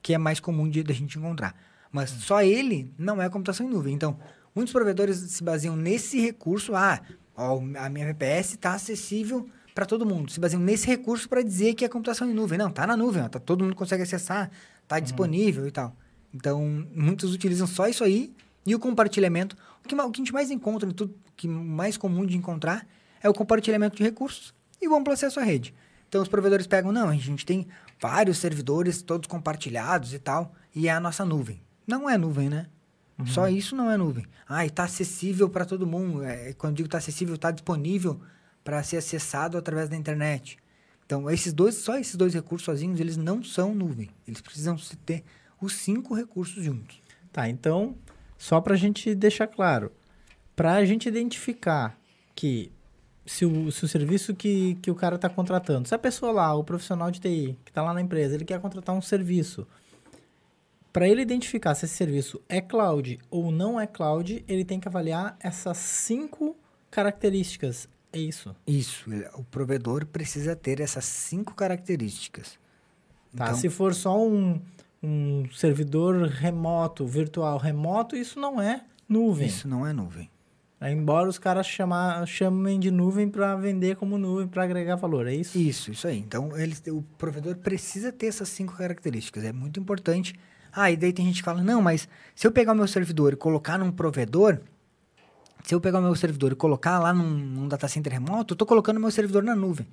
[0.00, 1.54] que é mais comum de, de a gente encontrar.
[1.90, 2.20] Mas hum.
[2.20, 3.94] só ele não é computação em nuvem.
[3.94, 4.18] Então,
[4.54, 6.74] muitos provedores se baseiam nesse recurso.
[6.74, 7.00] Ah,
[7.36, 10.30] ó, a minha VPS está acessível para todo mundo.
[10.30, 12.58] Se baseiam nesse recurso para dizer que é computação em nuvem.
[12.58, 14.50] Não, está na nuvem, ó, tá, todo mundo consegue acessar,
[14.82, 15.02] está uhum.
[15.02, 15.94] disponível e tal.
[16.34, 18.32] Então, muitos utilizam só isso aí
[18.66, 19.56] e o compartilhamento.
[19.84, 22.86] O que, o que a gente mais encontra, tudo que mais comum de encontrar,
[23.22, 25.74] é o compartilhamento de recursos e o amplo acesso à rede.
[26.12, 27.66] Então os provedores pegam, não, a gente tem
[27.98, 31.62] vários servidores todos compartilhados e tal, e é a nossa nuvem.
[31.86, 32.66] Não é nuvem, né?
[33.18, 33.26] Uhum.
[33.26, 34.26] Só isso não é nuvem.
[34.46, 36.22] Ah, está acessível para todo mundo.
[36.22, 38.20] É, quando digo está acessível, está disponível
[38.62, 40.58] para ser acessado através da internet.
[41.06, 44.10] Então, esses dois, só esses dois recursos sozinhos, eles não são nuvem.
[44.28, 45.24] Eles precisam ter
[45.62, 47.00] os cinco recursos juntos.
[47.32, 47.96] Tá, então,
[48.36, 49.90] só para a gente deixar claro,
[50.54, 51.98] para a gente identificar
[52.34, 52.70] que
[53.24, 56.54] se o, se o serviço que, que o cara está contratando, se a pessoa lá,
[56.54, 59.66] o profissional de TI, que está lá na empresa, ele quer contratar um serviço,
[60.92, 64.88] para ele identificar se esse serviço é cloud ou não é cloud, ele tem que
[64.88, 66.56] avaliar essas cinco
[66.90, 67.88] características.
[68.12, 68.54] É isso?
[68.66, 69.08] Isso.
[69.34, 72.58] O provedor precisa ter essas cinco características.
[73.34, 74.60] Tá, então, se for só um,
[75.02, 79.46] um servidor remoto, virtual remoto, isso não é nuvem.
[79.46, 80.30] Isso não é nuvem.
[80.90, 85.34] Embora os caras chamar, chamem de nuvem para vender como nuvem, para agregar valor, é
[85.34, 85.56] isso?
[85.56, 86.18] Isso, isso aí.
[86.18, 89.44] Então, ele, o provedor precisa ter essas cinco características.
[89.44, 90.34] É muito importante.
[90.72, 93.32] Ah, e daí tem gente que fala, não, mas se eu pegar o meu servidor
[93.32, 94.58] e colocar num provedor,
[95.62, 98.54] se eu pegar o meu servidor e colocar lá num, num data center remoto, eu
[98.54, 99.86] estou colocando o meu servidor na nuvem.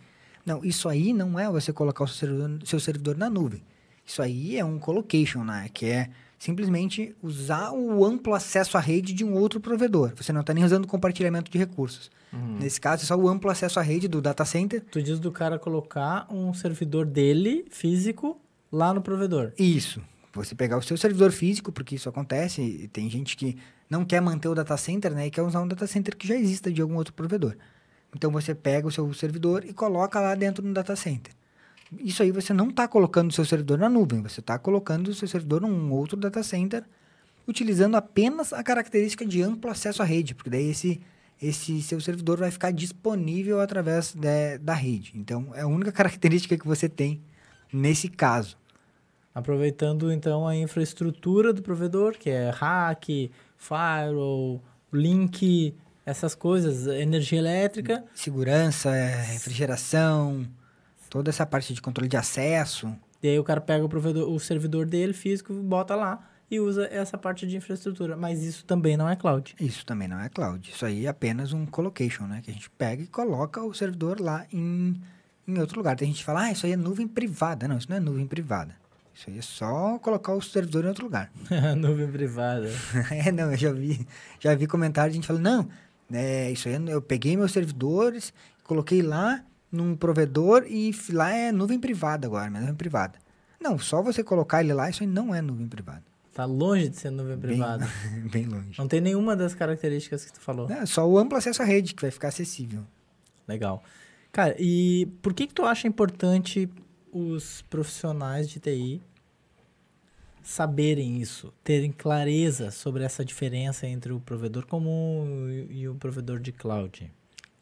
[0.46, 3.62] Não, isso aí não é você colocar o seu servidor, seu servidor na nuvem.
[4.06, 5.70] Isso aí é um colocation, né?
[5.72, 10.14] Que é simplesmente usar o amplo acesso à rede de um outro provedor.
[10.16, 12.10] Você não está nem usando compartilhamento de recursos.
[12.32, 12.58] Uhum.
[12.60, 14.82] Nesse caso, é só o amplo acesso à rede do data center.
[14.90, 18.40] Tu diz do cara colocar um servidor dele, físico,
[18.72, 19.52] lá no provedor.
[19.60, 20.02] Isso.
[20.34, 23.58] Você pegar o seu servidor físico, porque isso acontece, tem gente que
[23.90, 25.28] não quer manter o data center, né?
[25.28, 27.56] E quer usar um data center que já exista de algum outro provedor.
[28.16, 31.34] Então, você pega o seu servidor e coloca lá dentro do data center
[31.98, 35.14] isso aí você não está colocando o seu servidor na nuvem, você está colocando o
[35.14, 36.84] seu servidor num outro data center,
[37.48, 41.02] utilizando apenas a característica de amplo acesso à rede, porque daí esse,
[41.42, 45.14] esse seu servidor vai ficar disponível através de, da rede.
[45.16, 47.22] Então, é a única característica que você tem
[47.74, 48.56] nesse caso.
[49.34, 55.74] Aproveitando, então, a infraestrutura do provedor, que é hack, firewall, link,
[56.06, 58.04] essas coisas, energia elétrica.
[58.14, 60.46] Segurança, refrigeração
[61.10, 62.94] Toda essa parte de controle de acesso.
[63.22, 66.88] E aí o cara pega o, provedor, o servidor dele físico, bota lá e usa
[66.92, 68.16] essa parte de infraestrutura.
[68.16, 69.56] Mas isso também não é cloud.
[69.60, 70.70] Isso também não é cloud.
[70.70, 72.42] Isso aí é apenas um colocation, né?
[72.44, 75.00] Que a gente pega e coloca o servidor lá em,
[75.48, 75.96] em outro lugar.
[75.96, 77.68] Tem gente que fala, ah, isso aí é nuvem privada.
[77.68, 78.76] Não, isso não é nuvem privada.
[79.14, 81.32] Isso aí é só colocar o servidor em outro lugar.
[81.78, 82.70] nuvem privada.
[83.12, 84.08] é, não, eu já vi,
[84.40, 85.70] já vi comentário de gente falando, não,
[86.12, 91.80] é, isso aí eu peguei meus servidores, coloquei lá num provedor e lá é nuvem
[91.80, 93.20] privada agora, mas nuvem privada.
[93.60, 96.04] Não, só você colocar ele lá, isso aí não é nuvem privada.
[96.34, 97.88] Tá longe de ser nuvem privada.
[98.12, 98.80] Bem, bem longe.
[98.80, 100.70] Não tem nenhuma das características que tu falou.
[100.72, 102.86] É, só o amplo acesso à rede que vai ficar acessível.
[103.48, 103.84] Legal.
[104.32, 106.70] Cara, e por que que tu acha importante
[107.12, 109.02] os profissionais de TI
[110.42, 116.52] saberem isso, terem clareza sobre essa diferença entre o provedor comum e o provedor de
[116.52, 117.12] cloud?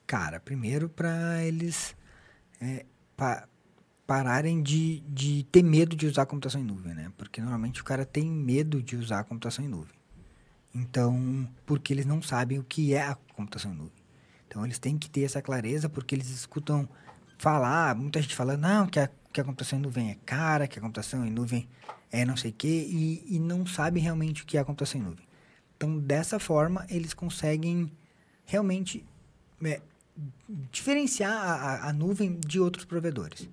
[0.05, 1.95] Cara, primeiro para eles
[2.61, 3.47] é, pa,
[4.05, 7.11] pararem de, de ter medo de usar computação em nuvem, né?
[7.17, 9.95] Porque normalmente o cara tem medo de usar computação em nuvem.
[10.73, 14.03] Então, porque eles não sabem o que é a computação em nuvem.
[14.47, 16.87] Então, eles têm que ter essa clareza porque eles escutam
[17.37, 20.79] falar, muita gente falando, não, que a, que a computação em nuvem é cara, que
[20.79, 21.67] a computação em nuvem
[22.11, 25.01] é não sei o quê, e, e não sabem realmente o que é a computação
[25.01, 25.27] em nuvem.
[25.75, 27.91] Então, dessa forma, eles conseguem
[28.45, 29.05] realmente
[29.63, 29.81] é,
[30.71, 33.49] diferenciar a, a, nuvem de outros provedores.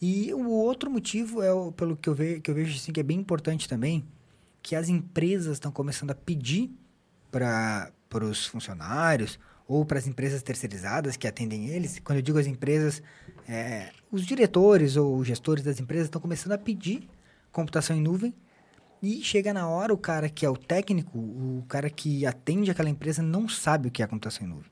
[0.00, 3.00] E o outro motivo é o, pelo que eu, ve, que eu vejo assim, que
[3.00, 4.04] é bem importante também,
[4.62, 6.70] que as empresas estão começando a pedir
[7.30, 7.90] para
[8.22, 11.98] os funcionários ou para as empresas terceirizadas que atendem eles.
[11.98, 13.02] Quando eu digo as empresas,
[13.48, 17.08] é, os diretores ou gestores das empresas estão começando a pedir
[17.50, 18.34] computação em nuvem
[19.02, 22.88] e chega na hora o cara que é o técnico, o cara que atende aquela
[22.88, 24.70] empresa não sabe o que é computação em nuvem.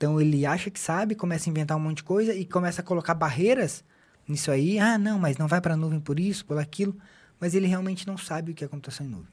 [0.00, 2.84] Então ele acha que sabe, começa a inventar um monte de coisa e começa a
[2.84, 3.84] colocar barreiras
[4.26, 4.78] nisso aí.
[4.78, 6.96] Ah, não, mas não vai para a nuvem por isso, por aquilo.
[7.38, 9.28] Mas ele realmente não sabe o que é computação em nuvem.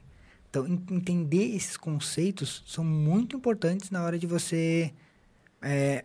[0.49, 4.93] Então, entender esses conceitos são muito importantes na hora de você.
[5.61, 6.03] É,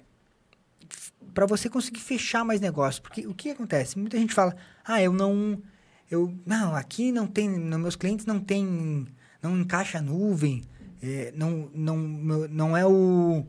[1.35, 3.01] para você conseguir fechar mais negócios.
[3.01, 3.99] Porque o que acontece?
[3.99, 5.61] Muita gente fala: ah, eu não.
[6.09, 7.49] Eu, não, aqui não tem.
[7.49, 9.09] Nos meus clientes não tem.
[9.43, 10.63] Não encaixa nuvem.
[11.03, 13.45] É, não, não, não é o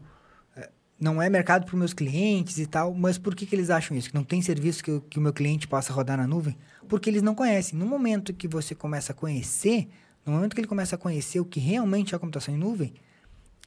[1.03, 3.95] não é mercado para os meus clientes e tal, mas por que, que eles acham
[3.95, 4.09] isso?
[4.09, 6.57] Que não tem serviço que, que o meu cliente possa rodar na nuvem?
[6.87, 7.77] Porque eles não conhecem.
[7.77, 9.87] No momento que você começa a conhecer,
[10.25, 12.93] no momento que ele começa a conhecer o que realmente é a computação em nuvem,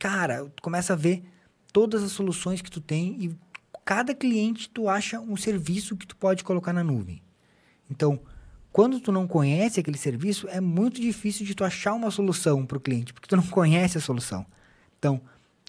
[0.00, 1.24] cara, começa a ver
[1.72, 3.36] todas as soluções que tu tem e
[3.84, 7.22] cada cliente tu acha um serviço que tu pode colocar na nuvem.
[7.90, 8.18] Então,
[8.72, 12.76] quando tu não conhece aquele serviço, é muito difícil de tu achar uma solução para
[12.76, 14.44] o cliente, porque tu não conhece a solução.
[14.98, 15.20] Então,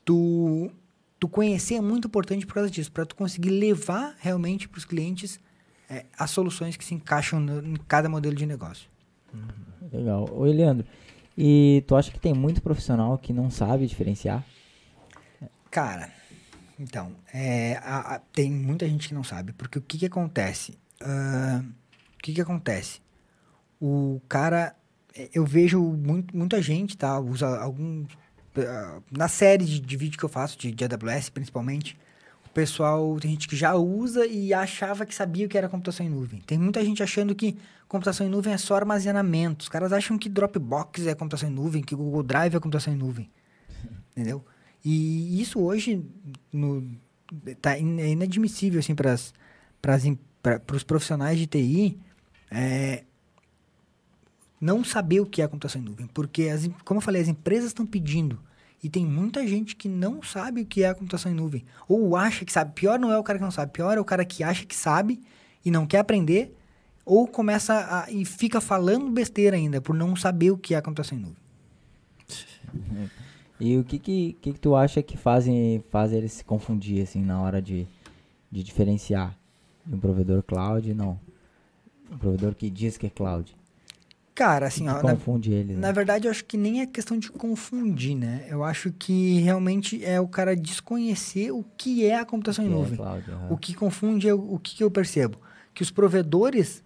[0.03, 0.71] tu,
[1.19, 4.85] tu conhecer é muito importante por causa disso, para tu conseguir levar realmente para os
[4.85, 5.39] clientes
[5.89, 8.89] é, as soluções que se encaixam no, em cada modelo de negócio.
[9.91, 10.27] Legal.
[10.33, 10.85] Oi, Leandro.
[11.37, 14.43] E tu acha que tem muito profissional que não sabe diferenciar?
[15.69, 16.11] Cara,
[16.79, 20.77] então, é, a- a- tem muita gente que não sabe, porque o que, que acontece?
[21.01, 21.63] Ah,
[22.15, 23.01] o que, que acontece?
[23.79, 24.75] O cara,
[25.15, 27.19] é, eu vejo muito, muita gente, tá?
[27.19, 28.05] Usa algum.
[28.59, 31.97] Ah, na série de, de vídeo que eu faço, de, de AWS principalmente,
[32.45, 36.05] o pessoal, tem gente que já usa e achava que sabia o que era computação
[36.05, 36.41] em nuvem.
[36.41, 39.63] Tem muita gente achando que computação em nuvem é só armazenamento.
[39.63, 42.97] Os caras acham que Dropbox é computação em nuvem, que Google Drive é computação em
[42.97, 43.29] nuvem.
[44.11, 44.43] Entendeu?
[44.83, 46.03] E isso hoje
[46.51, 46.83] no,
[47.61, 49.15] tá in- é inadmissível assim para
[50.73, 51.97] os profissionais de TI
[52.49, 53.03] é,
[54.59, 57.67] não saber o que é computação em nuvem, porque as, como eu falei, as empresas
[57.67, 58.39] estão pedindo
[58.83, 62.15] e tem muita gente que não sabe o que é a computação em nuvem ou
[62.15, 62.73] acha que sabe.
[62.73, 64.75] Pior não é o cara que não sabe, pior é o cara que acha que
[64.75, 65.21] sabe
[65.65, 66.55] e não quer aprender
[67.05, 70.81] ou começa a, e fica falando besteira ainda por não saber o que é a
[70.81, 71.37] computação em nuvem.
[73.59, 77.23] E o que que, que, que tu acha que fazem faz eles se confundir assim
[77.23, 77.87] na hora de,
[78.51, 79.35] de diferenciar
[79.83, 81.19] de um provedor cloud e não?
[82.11, 83.55] Um provedor que diz que é cloud.
[84.37, 85.63] Cara, assim, ó, na- confunde.
[85.63, 85.91] Na né?
[85.91, 88.45] verdade, eu acho que nem é questão de confundir, né?
[88.47, 92.71] Eu acho que realmente é o cara desconhecer o que é a computação em é
[92.71, 92.97] nuvem.
[92.97, 93.47] cloud, aham.
[93.49, 95.39] O que confunde é o, o que, que eu percebo?
[95.73, 96.83] Que os provedores,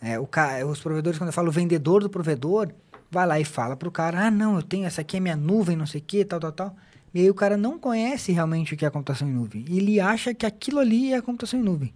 [0.00, 0.26] é, o
[0.70, 2.72] os provedores, quando eu falo vendedor do provedor,
[3.10, 5.76] vai lá e fala pro cara, ah, não, eu tenho, essa aqui é minha nuvem,
[5.76, 6.76] não sei o que, tal, tal, tal.
[7.12, 9.66] E aí o cara não conhece realmente o que é a computação em nuvem.
[9.68, 11.92] Ele acha que aquilo ali é a computação em nuvem.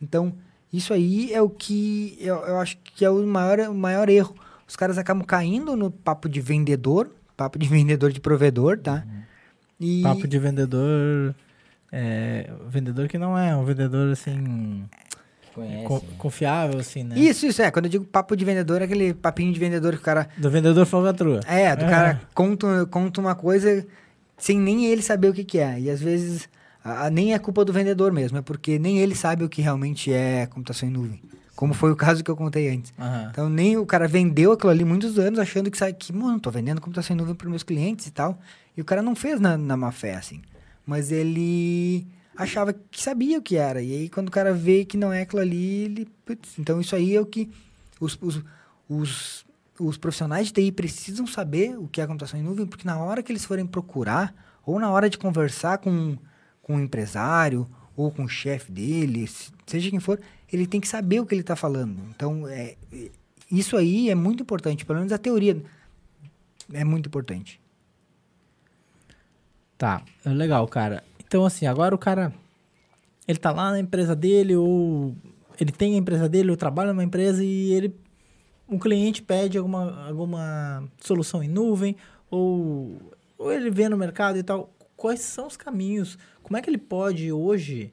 [0.00, 0.32] Então,
[0.72, 4.43] isso aí é o que eu, eu acho que é o maior, o maior erro.
[4.74, 9.04] Os caras acabam caindo no papo de vendedor, papo de vendedor de provedor, tá?
[9.80, 11.32] E Papo de vendedor.
[11.92, 14.82] É, vendedor que não é um vendedor assim.
[15.54, 16.04] Conhece, co- né?
[16.18, 17.16] confiável, assim, né?
[17.16, 17.70] Isso, isso, é.
[17.70, 20.28] Quando eu digo papo de vendedor, é aquele papinho de vendedor que o cara.
[20.36, 21.38] Do vendedor falcatrua.
[21.46, 21.88] É, do É.
[21.88, 23.86] cara conta, conta uma coisa
[24.36, 25.78] sem nem ele saber o que, que é.
[25.78, 26.48] E às vezes
[26.84, 29.62] a- a- nem é culpa do vendedor mesmo, é porque nem ele sabe o que
[29.62, 31.22] realmente é computação em nuvem.
[31.56, 32.92] Como foi o caso que eu contei antes.
[32.98, 33.28] Aham.
[33.30, 36.50] Então nem o cara vendeu aquilo ali muitos anos achando que sabe que, mano, tô
[36.50, 38.38] vendendo computação em nuvem para meus clientes e tal.
[38.76, 40.42] E o cara não fez na, na má fé, assim.
[40.84, 43.80] Mas ele achava que sabia o que era.
[43.80, 46.08] E aí quando o cara vê que não é aquilo ali, ele.
[46.24, 47.48] putz, então isso aí é o que
[48.00, 48.42] os, os,
[48.88, 49.46] os,
[49.78, 53.22] os profissionais de TI precisam saber o que é computação em nuvem, porque na hora
[53.22, 54.34] que eles forem procurar,
[54.66, 56.16] ou na hora de conversar com,
[56.62, 60.18] com o empresário, ou com o chefe dele, se- seja quem for,
[60.54, 62.00] ele tem que saber o que ele está falando.
[62.10, 63.10] Então, é, é-
[63.50, 65.60] isso aí é muito importante, pelo menos a teoria
[66.72, 67.60] é muito importante.
[69.76, 71.02] Tá, legal, cara.
[71.26, 72.32] Então, assim, agora o cara.
[73.26, 75.16] Ele tá lá na empresa dele, ou
[75.58, 77.94] ele tem a empresa dele, ou trabalha numa empresa e ele.
[78.68, 81.96] Um cliente pede alguma, alguma solução em nuvem,
[82.30, 84.72] ou, ou ele vê no mercado e tal.
[84.96, 86.16] Quais são os caminhos?
[86.42, 87.92] Como é que ele pode hoje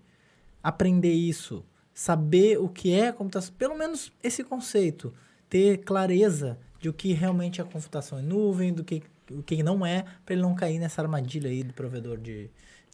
[0.64, 1.66] aprender isso?
[1.94, 5.14] Saber o que é computação, pelo menos esse conceito,
[5.50, 9.86] ter clareza de o que realmente é computação em nuvem, do que o que não
[9.86, 12.50] é, para ele não cair nessa armadilha aí do provedor de,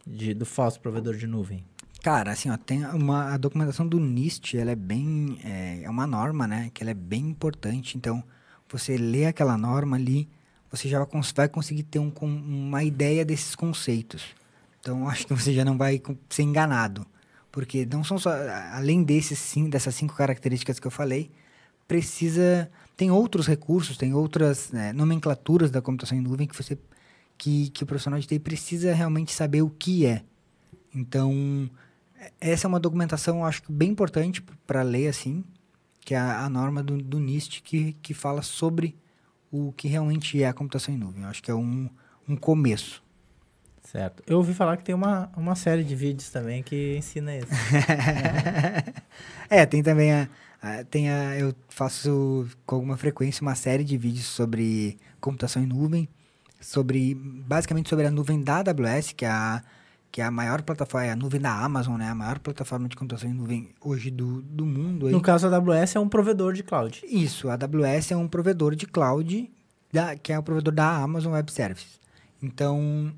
[0.05, 1.63] de- do falso provedor de nuvem.
[2.03, 6.05] Cara, assim, ó, tem uma a documentação do NIST, ela é bem é, é uma
[6.05, 7.97] norma, né, que ela é bem importante.
[7.97, 8.23] Então,
[8.69, 10.27] você lê aquela norma ali,
[10.69, 14.23] você já vai, cons- vai conseguir ter um, uma ideia desses conceitos.
[14.79, 17.05] Então, acho que você já não vai ser enganado,
[17.51, 18.31] porque não são só
[18.73, 21.31] além desses sim, dessas cinco características que eu falei,
[21.87, 26.77] precisa tem outros recursos, tem outras né, nomenclaturas da computação em nuvem que você
[27.37, 30.23] que, que o profissional de TI precisa realmente saber o que é.
[30.93, 31.69] Então,
[32.41, 35.43] essa é uma documentação, acho que bem importante para ler, assim,
[36.01, 38.95] que é a, a norma do, do NIST, que, que fala sobre
[39.51, 41.23] o que realmente é a computação em nuvem.
[41.23, 41.89] Eu acho que é um,
[42.27, 43.03] um começo.
[43.91, 44.21] Certo.
[44.27, 47.47] Eu ouvi falar que tem uma, uma série de vídeos também que ensina isso.
[49.49, 50.29] é, tem também a,
[50.61, 51.37] a- tem a.
[51.37, 56.07] Eu faço com alguma frequência uma série de vídeos sobre computação em nuvem,
[56.59, 57.15] sobre.
[57.15, 59.63] basicamente sobre a nuvem da AWS, que é a,
[60.11, 62.09] que é a maior plataforma, é a nuvem da Amazon, né?
[62.09, 65.07] A maior plataforma de computação em nuvem hoje do, do mundo.
[65.07, 65.13] aí.
[65.13, 67.01] No caso, a AWS é um provedor de cloud.
[67.07, 69.49] Isso, a AWS é um provedor de cloud,
[69.93, 72.01] da, que é o provedor da Amazon Web Services.
[72.43, 73.13] Então,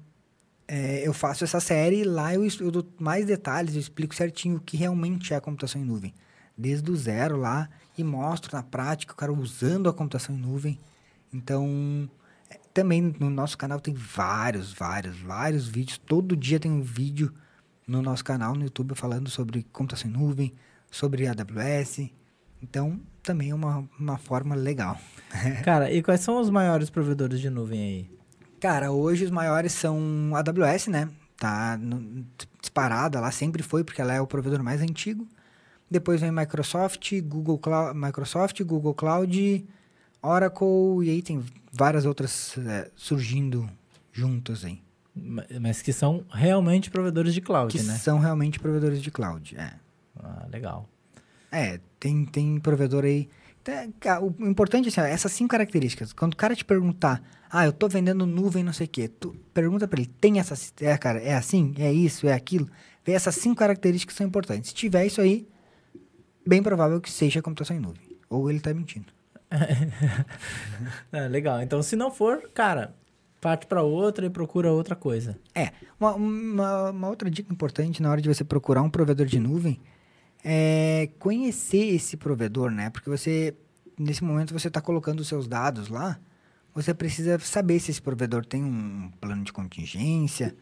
[0.71, 4.61] é, eu faço essa série lá eu, eu dou mais detalhes, eu explico certinho o
[4.61, 6.13] que realmente é a computação em nuvem.
[6.55, 10.77] Desde o zero lá e mostro na prática o cara usando a computação em nuvem.
[11.33, 12.07] Então,
[12.51, 15.97] é, também no nosso canal tem vários, vários, vários vídeos.
[15.97, 17.33] Todo dia tem um vídeo
[17.87, 20.53] no nosso canal no YouTube falando sobre computação em nuvem,
[20.91, 22.11] sobre AWS.
[22.61, 24.99] Então, também é uma, uma forma legal.
[25.65, 28.18] Cara, e quais são os maiores provedores de nuvem aí?
[28.59, 31.09] Cara, hoje os maiores são a AWS, né?
[31.37, 32.25] Tá no-
[32.61, 35.27] disparada lá, sempre foi, porque ela é o provedor mais antigo.
[35.89, 39.65] Depois vem Microsoft, Google Cloud, Microsoft, Google Cloud,
[40.21, 40.67] Oracle,
[41.05, 43.69] e aí tem várias outras é, surgindo
[44.11, 44.81] juntas aí.
[45.15, 47.95] Ma- Mas que são realmente provedores de cloud, Que né?
[47.97, 49.55] são realmente provedores de cloud.
[49.57, 49.73] É,
[50.21, 50.87] Ah, legal.
[51.51, 53.29] é tem, tem provedor aí.
[53.99, 56.13] Ca- o importante é assim, ó, essas cinco características.
[56.13, 59.35] Quando o cara te perguntar, ah, eu tô vendendo nuvem, não sei o quê, tu
[59.53, 60.73] pergunta pra ele, tem essas.
[60.81, 61.73] É, cara, é assim?
[61.77, 62.27] É isso?
[62.27, 62.67] É aquilo?
[63.05, 64.69] Vê essas cinco características que são importantes.
[64.69, 65.47] Se tiver isso aí,
[66.45, 68.01] bem provável que seja computação em nuvem.
[68.29, 69.07] Ou ele tá mentindo.
[71.11, 71.61] É, legal.
[71.61, 72.93] Então, se não for, cara,
[73.41, 75.37] parte para outra e procura outra coisa.
[75.55, 79.39] É, uma, uma, uma outra dica importante na hora de você procurar um provedor de
[79.39, 79.79] nuvem
[80.43, 82.89] é conhecer esse provedor, né?
[82.89, 83.55] Porque você,
[83.97, 86.19] nesse momento, você está colocando os seus dados lá,
[86.73, 90.55] você precisa saber se esse provedor tem um plano de contingência,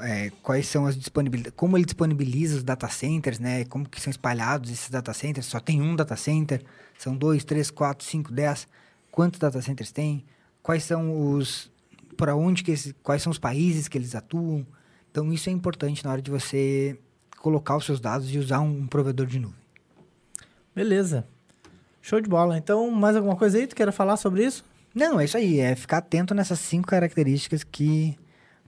[0.00, 3.64] é, quais são as disponibilidades, como ele disponibiliza os data centers, né?
[3.64, 6.62] Como que são espalhados esses data centers, só tem um data center,
[6.98, 8.66] são dois, três, quatro, cinco, dez,
[9.10, 10.24] quantos data centers tem,
[10.62, 11.72] quais são os
[12.16, 14.66] para onde que esse, quais são os países que eles atuam.
[15.10, 16.98] Então isso é importante na hora de você
[17.44, 19.58] colocar os seus dados e usar um, provedor de nuvem.
[20.74, 21.26] Beleza.
[22.00, 22.56] Show de bola.
[22.56, 23.66] Então, mais alguma coisa aí?
[23.66, 24.64] Tu queira falar sobre isso?
[24.94, 28.16] Não, é isso aí, é ficar atento nessas cinco características que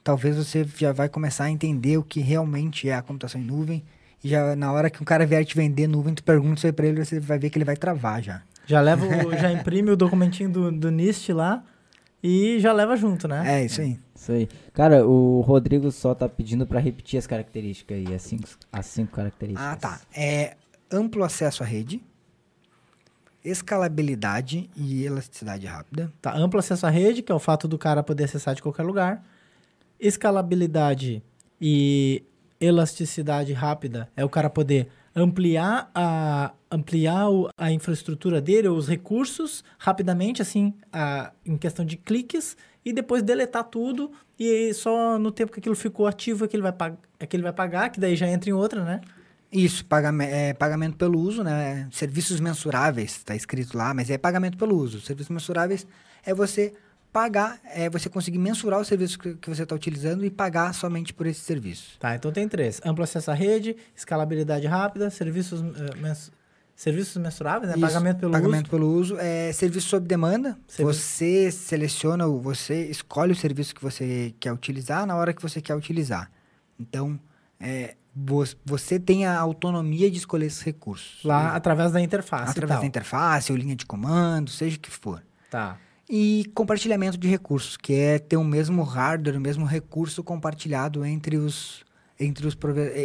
[0.05, 3.83] talvez você já vai começar a entender o que realmente é a computação em nuvem.
[4.23, 6.73] E já na hora que um cara vier te vender nuvem, tu pergunta isso aí
[6.73, 8.43] pra ele, você vai ver que ele vai travar já.
[8.67, 9.07] Já leva,
[9.41, 11.65] já imprime o documentinho do, do NIST lá
[12.29, 13.61] e já leva junto, né?
[13.61, 14.01] É, isso aí.
[14.13, 14.49] Isso aí.
[14.73, 19.13] Cara, o Rodrigo só tá pedindo pra repetir as características aí, as cinco, as cinco
[19.13, 19.65] características.
[19.65, 20.01] Ah, tá.
[20.13, 20.57] É
[20.91, 22.03] amplo acesso à rede,
[23.45, 26.13] escalabilidade e elasticidade rápida.
[26.21, 28.83] Tá, amplo acesso à rede, que é o fato do cara poder acessar de qualquer
[28.83, 29.25] lugar.
[30.01, 31.23] Escalabilidade
[31.61, 32.25] e
[32.61, 37.25] elasticidade rápida é o cara poder ampliar a, ampliar
[37.57, 43.65] a infraestrutura dele, os recursos, rapidamente, assim, a- em questão de cliques, e depois deletar
[43.65, 46.75] tudo, e só no tempo que aquilo ficou ativo é que ele vai,
[47.19, 49.01] é que ele vai pagar, que daí já entra em outra, né?
[49.51, 51.89] Isso, pagame- é, pagamento pelo uso, né?
[51.91, 55.01] Serviços mensuráveis, tá escrito lá, mas é pagamento pelo uso.
[55.01, 55.87] Serviços mensuráveis
[56.25, 56.75] é você
[57.21, 61.15] pagar, é você conseguir mensurar o serviço que, que você está utilizando e pagar somente
[61.15, 61.99] por esse serviço.
[61.99, 62.79] Tá, então tem três.
[62.85, 66.31] Amplo acesso à rede, escalabilidade rápida, serviços, eh, mens-
[66.75, 67.79] serviços mensuráveis, né?
[67.79, 68.71] Isso, Pagamento pelo pagamento uso.
[68.71, 70.59] pelo uso é serviço sob demanda.
[70.69, 75.63] Serviço- Você seleciona, você escolhe o serviço que você quer utilizar na hora que você
[75.63, 76.31] quer utilizar.
[76.79, 77.19] Então,
[77.59, 81.25] é, vo- você tem a autonomia de escolher esses recursos.
[81.25, 85.23] Lá através da interface através da interface ou linha de comando, seja o que for.
[85.51, 85.79] Tá.
[86.09, 91.37] E compartilhamento de recursos, que é ter o mesmo hardware, o mesmo recurso compartilhado entre
[91.37, 91.85] os,
[92.19, 92.57] entre os,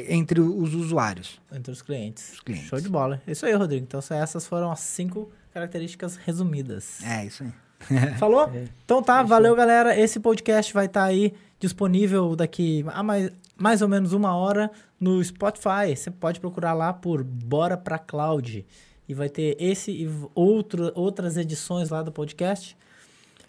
[0.07, 1.41] entre os usuários.
[1.51, 2.33] Entre os clientes.
[2.33, 2.67] Os clientes.
[2.67, 3.21] Show de bola.
[3.27, 3.83] Isso aí, Rodrigo.
[3.83, 7.03] Então, só essas foram as cinco características resumidas.
[7.03, 7.51] É, isso aí.
[8.19, 8.49] Falou?
[8.53, 8.65] É.
[8.85, 9.27] Então tá, Fechou.
[9.29, 9.99] valeu, galera.
[9.99, 15.23] Esse podcast vai estar aí disponível daqui a mais, mais ou menos uma hora no
[15.23, 15.95] Spotify.
[15.95, 18.65] Você pode procurar lá por Bora Pra Cloud.
[19.09, 22.77] E vai ter esse e outro, outras edições lá do podcast.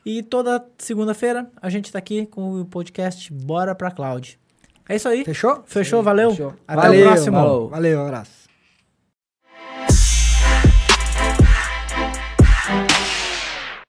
[0.04, 4.38] E toda segunda-feira a gente tá aqui com o podcast Bora Pra Cloud.
[4.88, 5.24] É isso aí.
[5.24, 5.62] Fechou?
[5.64, 6.30] Fechou, valeu.
[6.32, 6.54] Fechou.
[6.66, 7.36] Até Valeu, o próximo.
[7.36, 7.68] falou.
[7.68, 8.41] Valeu, abraço.